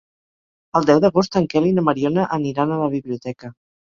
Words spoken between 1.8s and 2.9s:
Mariona aniran a